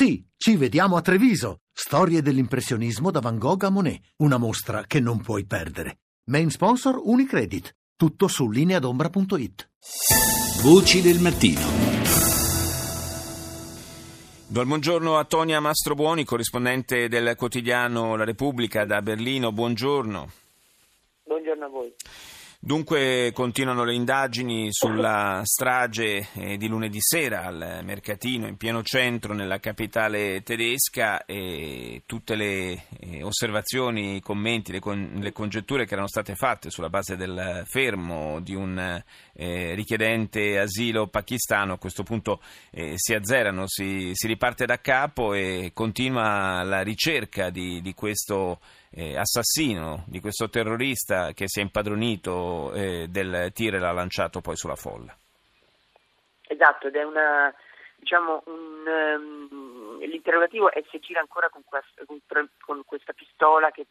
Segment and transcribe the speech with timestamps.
[0.00, 1.62] Sì, ci vediamo a Treviso.
[1.72, 4.00] Storie dell'impressionismo da Van Gogh a Monet.
[4.18, 6.02] Una mostra che non puoi perdere.
[6.26, 7.74] Main sponsor Unicredit.
[7.96, 9.68] Tutto su lineadombra.it.
[10.62, 11.60] Voci del mattino.
[14.46, 19.50] Do il buongiorno a Tonia Mastrobuoni, corrispondente del quotidiano La Repubblica da Berlino.
[19.50, 20.30] Buongiorno.
[21.24, 21.92] Buongiorno a voi.
[22.68, 29.32] Dunque continuano le indagini sulla strage eh, di lunedì sera al mercatino in pieno centro
[29.32, 35.94] nella capitale tedesca e tutte le eh, osservazioni, i commenti, le, con, le, congetture che
[35.94, 42.02] erano state fatte sulla base del fermo di un eh, richiedente asilo pakistano a questo
[42.02, 47.94] punto eh, si azzerano, si, si, riparte da capo e continua la ricerca di, di
[47.94, 54.40] questo assassino, di questo terrorista che si è impadronito eh, del tir e l'ha lanciato
[54.40, 55.16] poi sulla folla.
[56.46, 57.54] Esatto, ed è una,
[57.96, 62.02] diciamo, un, um, l'interrogativo è se gira ancora con questa,
[62.60, 63.86] con questa pistola che,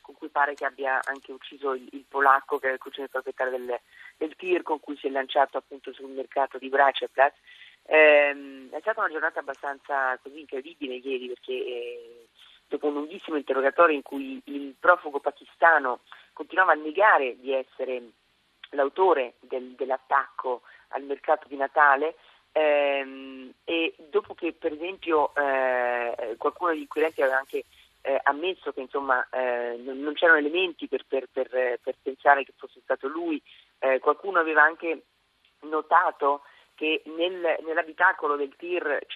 [0.00, 3.58] con cui pare che abbia anche ucciso il, il polacco che è il cugino proprietario
[3.58, 3.80] del,
[4.16, 7.36] del tir con cui si è lanciato appunto sul mercato di Bracciaplatz.
[7.86, 12.26] Eh, è stata una giornata abbastanza così incredibile ieri perché eh,
[12.66, 16.00] dopo un lunghissimo interrogatorio in cui il profugo pakistano
[16.34, 18.02] continuava a negare di essere
[18.70, 22.16] l'autore del, dell'attacco al mercato di Natale
[22.52, 27.64] ehm, e dopo che per esempio eh, qualcuno degli inquirenti aveva anche
[28.06, 31.48] eh, ammesso che insomma, eh, non, non, c'erano elementi per, per, per,
[31.82, 33.40] per, pensare che fosse stato lui,
[33.78, 35.04] eh, qualcuno aveva anche
[35.60, 36.42] notato
[36.74, 39.06] che nel, nell'abitacolo del tir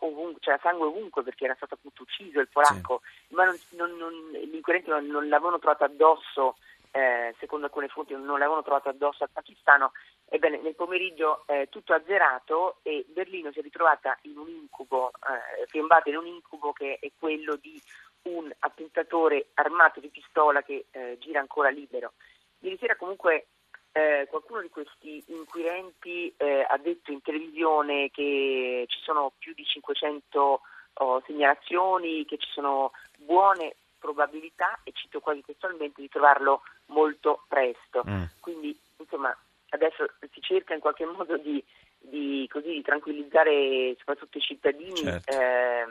[0.00, 3.34] ovunque, c'era sangue ovunque perché era stato appunto ucciso il polacco, sì.
[3.34, 6.56] ma non, non, non, gli inquirenti non, non l'avevano trovato addosso,
[6.90, 9.92] eh, secondo alcune fonti non l'avevano trovato addosso al pakistano.
[10.28, 15.66] Ebbene, nel pomeriggio eh, tutto azzerato e Berlino si è ritrovata in un incubo, eh,
[15.66, 17.80] piombata in un incubo che è quello di
[18.22, 22.14] un attentatore armato di pistola che eh, gira ancora libero.
[22.60, 23.48] Ieri sera comunque
[23.96, 29.64] eh, qualcuno di questi inquirenti eh, ha detto in televisione che ci sono più di
[29.64, 30.60] 500
[30.92, 38.04] oh, segnalazioni, che ci sono buone probabilità, e cito quasi testualmente, di trovarlo molto presto.
[38.06, 38.24] Mm.
[38.40, 39.34] Quindi, insomma,
[39.70, 41.64] adesso si cerca in qualche modo di,
[41.98, 44.96] di, così, di tranquillizzare soprattutto i cittadini.
[44.96, 45.32] Certo.
[45.32, 45.84] Eh,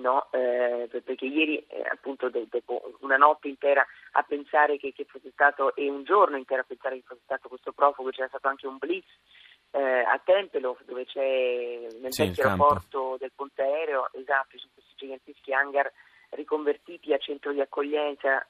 [0.00, 0.26] no?
[0.30, 5.88] perché ieri eh, appunto dopo una notte intera a pensare che, che, fosse stato e
[5.88, 9.08] un giorno intero a pensare che fosse stato questo profugo, c'era stato anche un blitz
[9.70, 14.92] eh, a Tempelhof dove c'è nel sì, vecchio aeroporto del ponte aereo, esatto, su questi
[14.96, 15.90] giganteschi hangar
[16.30, 18.46] riconvertiti a centro di accoglienza.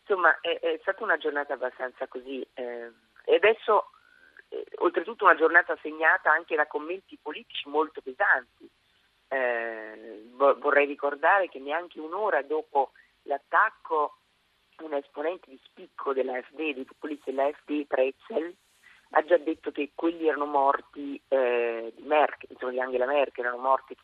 [0.00, 2.90] insomma è, è, stata una giornata abbastanza così eh,
[3.24, 3.90] e adesso
[4.48, 8.68] eh, oltretutto una giornata segnata anche da commenti politici molto pesanti.
[9.30, 12.92] Eh, vorrei ricordare che neanche un'ora dopo
[13.22, 14.17] l'attacco
[14.84, 18.54] un esponente di spicco dell'AFD, dei populisti dell'AFD, Pretzel,
[19.10, 23.62] ha già detto che quelli erano morti eh, di Merkel, insomma di Angela Merkel, erano
[23.62, 23.96] morti,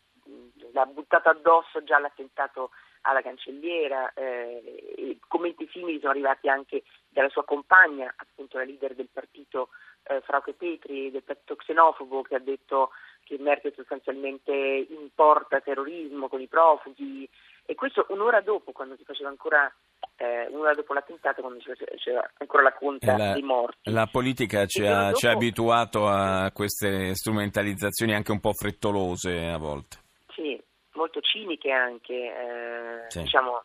[0.73, 2.71] l'ha buttato addosso già l'attentato
[3.03, 9.11] alla cancelliera, eh, commenti simili sono arrivati anche dalla sua compagna, appunto la leader del
[9.13, 9.69] partito
[10.05, 12.91] eh, Frauke Petri, del partito xenofobo, che ha detto
[13.25, 17.29] che Merkel sostanzialmente importa terrorismo con i profughi.
[17.67, 19.73] E questo un'ora dopo, quando si faceva ancora
[20.17, 23.91] eh, un'ora dopo l'attentato, quando faceva ancora la conta la, dei morti.
[23.91, 25.17] La politica ci ha, dopo...
[25.17, 29.99] ci ha, abituato a queste strumentalizzazioni anche un po' frettolose a volte.
[30.35, 30.61] Sì,
[30.93, 32.15] molto ciniche anche.
[32.15, 33.23] Eh, sì.
[33.23, 33.65] diciamo.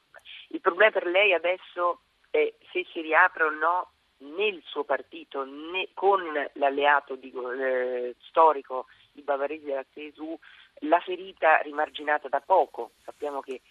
[0.49, 2.01] Il problema per lei adesso
[2.31, 6.21] è se si riapre o no nel suo partito, né con
[6.53, 10.37] l'alleato di, eh, storico i bavaresi della CSU,
[10.83, 12.91] la ferita rimarginata da poco.
[13.03, 13.61] Sappiamo che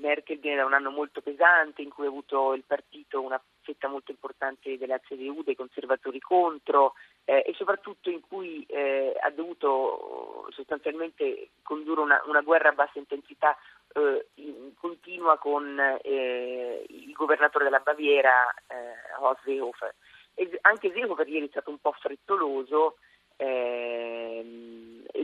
[0.00, 3.88] Merkel viene da un anno molto pesante in cui ha avuto il partito una fetta
[3.88, 6.94] molto importante della CDU, dei conservatori contro
[7.24, 12.98] eh, e soprattutto in cui eh, ha dovuto sostanzialmente condurre una, una guerra a bassa
[12.98, 13.56] intensità
[13.94, 19.94] eh, in, continua con eh, il governatore della Baviera, eh, Horst Seehofer.
[20.34, 22.96] E anche Seehofer ieri è stato un po' frettoloso
[23.36, 24.44] eh,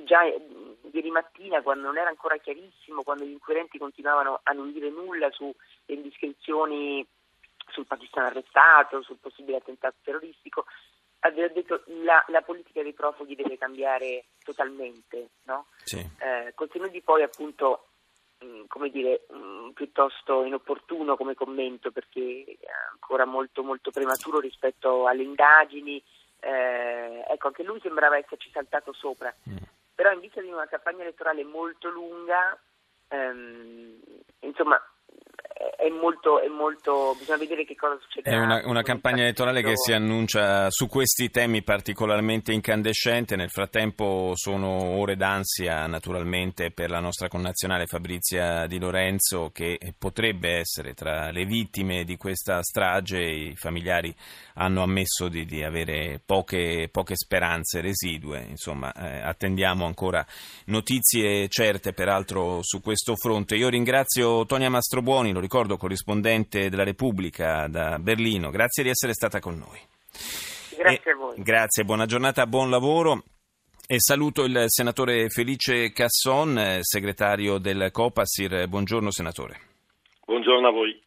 [0.05, 0.21] già
[0.97, 5.31] ieri mattina, quando non era ancora chiarissimo, quando gli inquirenti continuavano a non dire nulla
[5.31, 5.55] sulle
[5.87, 7.07] indiscrezioni
[7.69, 10.67] sul Pakistan arrestato, sul possibile attentato terroristico,
[11.21, 15.67] aveva detto che la, la, politica dei profughi deve cambiare totalmente, no?
[15.83, 15.99] sì.
[15.99, 17.89] eh, contenuti poi appunto
[18.41, 23.91] mh, mm, come dire, mh, mm, piuttosto inopportuno come commento perché è ancora molto molto
[23.91, 26.03] prematuro rispetto alle indagini
[26.41, 29.35] eh, ecco, anche lui sembrava esserci saltato sopra.
[29.49, 29.57] Mm.
[29.97, 32.57] Però in vista di una campagna elettorale molto lunga,
[33.09, 33.99] ehm,
[34.41, 34.81] insomma,
[35.77, 38.37] è molto, è molto, bisogna vedere che cosa succederà.
[38.37, 44.33] È una, una campagna elettorale che si annuncia su questi temi particolarmente incandescente, nel frattempo
[44.35, 51.31] sono ore d'ansia naturalmente per la nostra connazionale Fabrizia Di Lorenzo che potrebbe essere tra
[51.31, 54.15] le vittime di questa strage, i familiari
[54.55, 60.25] hanno ammesso di, di avere poche, poche, speranze residue, insomma eh, attendiamo ancora
[60.67, 63.57] notizie certe peraltro su questo fronte.
[63.57, 69.41] Io ringrazio Tonia Mastrobuoni, lo ricordo corrispondente della Repubblica da Berlino, grazie di essere stata
[69.41, 69.81] con noi.
[70.77, 71.43] Grazie e, a voi.
[71.43, 73.23] Grazie, buona giornata, buon lavoro.
[73.87, 78.67] E saluto il senatore Felice Casson, segretario del Copasir.
[78.67, 79.61] Buongiorno senatore.
[80.27, 81.01] Buongiorno a voi.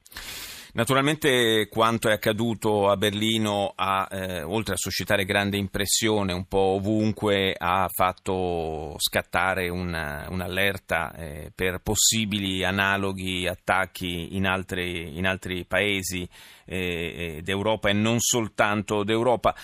[0.73, 6.75] Naturalmente quanto è accaduto a Berlino, ha, eh, oltre a suscitare grande impressione un po'
[6.75, 15.65] ovunque, ha fatto scattare una, un'allerta eh, per possibili analoghi attacchi in altri, in altri
[15.65, 16.27] paesi
[16.65, 19.55] eh, d'Europa e non soltanto d'Europa.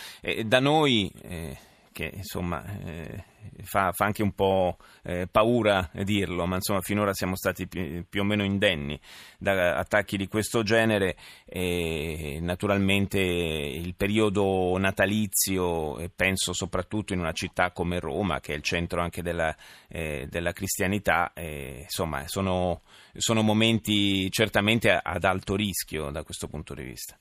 [0.44, 1.58] da noi eh,
[1.92, 3.24] che insomma eh,
[3.64, 8.22] fa, fa, anche un po' eh, paura dirlo, ma insomma finora siamo stati più, più,
[8.22, 9.00] o meno indenni
[9.38, 11.16] da attacchi di questo genere
[11.46, 18.56] e naturalmente il periodo natalizio, e penso soprattutto in una città come Roma, che è
[18.56, 19.56] il centro anche della,
[19.88, 22.82] eh, della cristianità, eh, insomma sono,
[23.14, 27.18] sono momenti certamente ad alto rischio da questo punto di vista.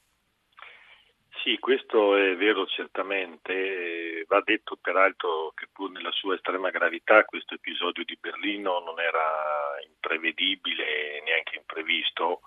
[1.45, 4.25] Sì, questo è vero certamente.
[4.27, 9.77] Va detto peraltro che pur nella sua estrema gravità questo episodio di Berlino non era
[9.87, 12.41] imprevedibile neanche imprevisto,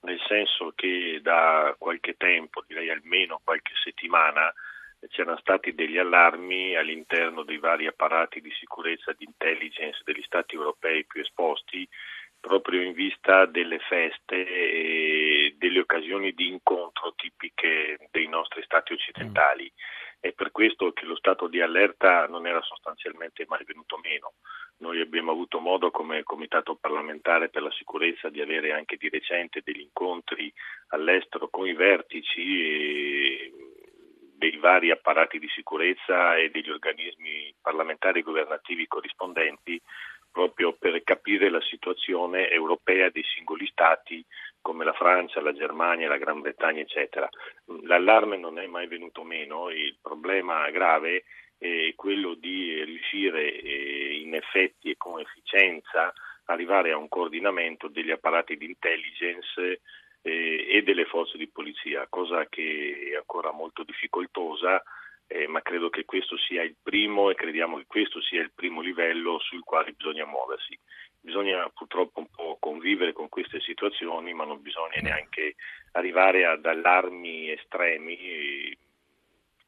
[0.00, 4.52] nel senso che da qualche tempo, direi almeno qualche settimana,
[5.08, 11.06] c'erano stati degli allarmi all'interno dei vari apparati di sicurezza di intelligence degli Stati europei
[11.06, 11.88] più esposti
[12.44, 19.72] proprio in vista delle feste delle occasioni di incontro tipiche dei nostri stati occidentali.
[20.20, 24.34] È per questo che lo stato di allerta non era sostanzialmente mai venuto meno.
[24.78, 29.62] Noi abbiamo avuto modo come Comitato parlamentare per la sicurezza di avere anche di recente
[29.64, 30.52] degli incontri
[30.88, 33.50] all'estero con i vertici
[34.36, 39.80] dei vari apparati di sicurezza e degli organismi parlamentari governativi corrispondenti
[40.34, 44.22] proprio per capire la situazione europea dei singoli stati
[44.60, 47.28] come la Francia, la Germania, la Gran Bretagna, eccetera.
[47.82, 51.22] L'allarme non è mai venuto meno, il problema grave
[51.56, 56.12] è quello di riuscire eh, in effetti e con efficienza
[56.46, 59.82] arrivare a un coordinamento degli apparati di intelligence
[60.20, 64.82] eh, e delle forze di polizia, cosa che è ancora molto difficoltosa
[65.34, 68.80] eh, ma credo che questo sia il primo e crediamo che questo sia il primo
[68.80, 70.78] livello sul quale bisogna muoversi.
[71.20, 75.56] Bisogna purtroppo un po' convivere con queste situazioni, ma non bisogna neanche
[75.92, 78.78] arrivare ad allarmi estremi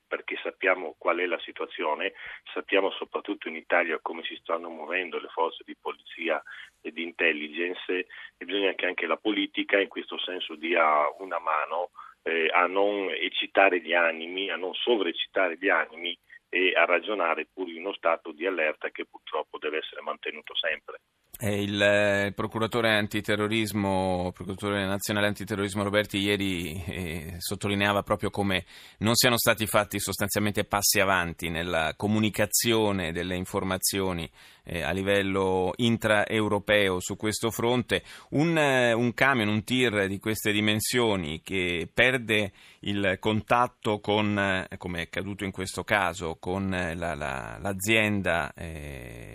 [0.07, 2.13] perché sappiamo qual è la situazione,
[2.53, 6.41] sappiamo soprattutto in Italia come si stanno muovendo le forze di polizia
[6.81, 11.91] e di intelligence e bisogna che anche la politica in questo senso dia una mano
[12.27, 16.19] eh, a non eccitare gli animi, a non sovreccitare gli animi
[16.49, 21.01] e a ragionare pur in uno stato di allerta che purtroppo deve essere mantenuto sempre.
[21.39, 28.65] Il, eh, procuratore antiterrorismo, procuratore nazionale antiterrorismo Roberti ieri eh, sottolineava proprio come
[29.01, 34.31] non siano stati fatti sostanzialmente passi avanti nella comunicazione delle informazioni
[34.65, 38.03] eh, a livello intraeuropeo su questo fronte.
[38.31, 44.77] Un, eh, un, camion, un tir di queste dimensioni che perde il contatto con, eh,
[44.79, 48.55] come è accaduto in questo caso, con la, la, l'azienda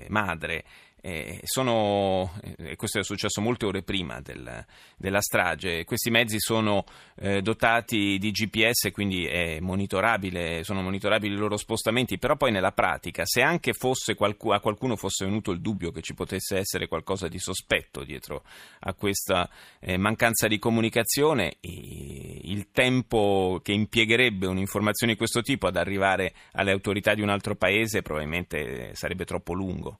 [0.08, 0.64] madre
[1.02, 4.66] eh, sono, eh, questo è successo molte ore prima del,
[4.96, 9.30] della strage, questi mezzi sono eh, dotati di GPS, quindi
[9.60, 13.74] monitorabile, sono monitorabili i loro spostamenti, però poi nella pratica, se anche
[14.16, 18.44] qualcuno, a qualcuno fosse venuto il dubbio che ci potesse essere qualcosa di sospetto dietro
[18.82, 25.76] a questa eh, mancanza di comunicazione, il tempo che impiegherebbe un'informazione di questo tipo ad
[25.76, 30.00] arrivare alle autorità di un altro paese probabilmente sarebbe troppo lungo.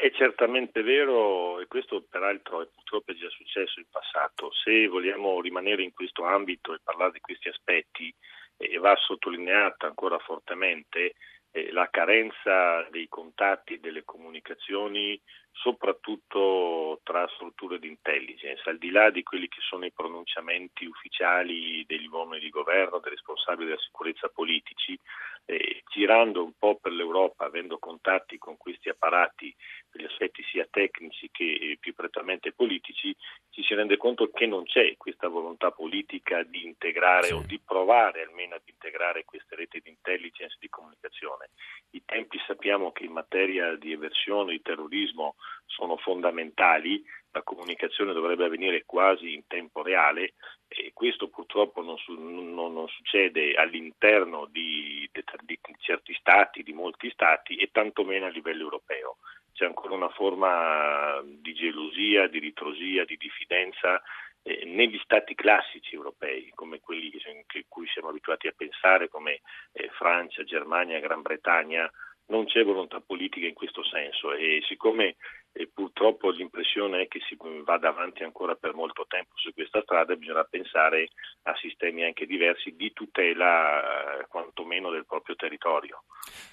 [0.00, 4.50] È certamente vero e questo peraltro è purtroppo già successo in passato.
[4.50, 8.10] Se vogliamo rimanere in questo ambito e parlare di questi aspetti,
[8.56, 11.16] eh, va sottolineata ancora fortemente
[11.52, 15.20] eh, la carenza dei contatti delle comunicazioni,
[15.52, 21.84] soprattutto tra strutture di intelligence, al di là di quelli che sono i pronunciamenti ufficiali
[21.86, 24.98] degli uomini di governo, dei responsabili della sicurezza politici,
[25.46, 29.54] eh, girando un po' per l'Europa, avendo contatti con questi apparati
[29.88, 33.14] per gli aspetti sia tecnici che più prettamente politici,
[33.60, 37.32] ci si rende conto che non c'è questa volontà politica di integrare sì.
[37.34, 41.50] o di provare almeno ad integrare queste reti di intelligence e di comunicazione.
[41.90, 45.34] I tempi sappiamo che in materia di eversione, di terrorismo
[45.66, 50.34] sono fondamentali, la comunicazione dovrebbe avvenire quasi in tempo reale
[50.66, 55.08] e questo purtroppo non, su, non, non succede all'interno di,
[55.42, 59.18] di, certi stati, di molti stati e tantomeno a livello europeo.
[59.52, 64.00] C'è ancora una forma di gelosia, di ritrosia, di diffidenza
[64.42, 69.40] eh, negli stati classici europei, come quelli che, cui siamo abituati a pensare, come
[69.72, 71.90] eh, Francia, Germania, Gran Bretagna,
[72.30, 75.16] non c'è volontà politica in questo senso e siccome
[75.52, 80.16] eh, purtroppo l'impressione è che si vada avanti ancora per molto tempo su questa strada,
[80.16, 81.08] bisogna pensare
[81.42, 86.04] a sistemi anche diversi di tutela eh, quantomeno del proprio territorio.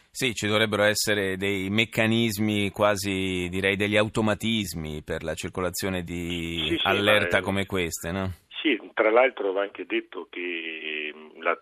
[0.10, 6.78] Sì, ci dovrebbero essere dei meccanismi, quasi direi degli automatismi per la circolazione di sì,
[6.78, 8.32] sì, allerta come queste, no?
[8.62, 11.56] Sì, tra l'altro va anche detto che ehm, la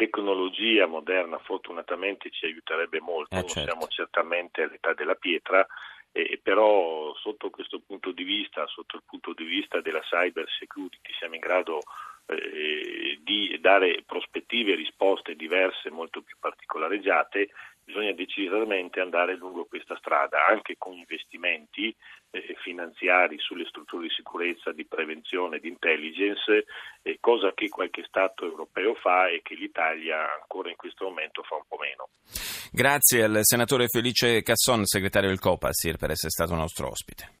[0.00, 3.70] tecnologia moderna fortunatamente ci aiuterebbe molto, eh, certo.
[3.70, 5.66] siamo certamente all'età della pietra,
[6.10, 11.12] eh, però sotto questo punto di vista, sotto il punto di vista della cyber security,
[11.18, 11.82] siamo in grado
[12.30, 17.50] eh, di dare prospettive e risposte diverse, molto più particolareggiate,
[17.84, 21.94] bisogna decisamente andare lungo questa strada, anche con investimenti
[22.30, 26.64] eh, finanziari sulle strutture di sicurezza, di prevenzione, di intelligence,
[27.02, 31.56] eh, cosa che qualche Stato europeo fa e che l'Italia ancora in questo momento fa
[31.56, 32.08] un po' meno.
[32.72, 37.38] Grazie al senatore Felice Casson, segretario del COPASIR, per essere stato nostro ospite.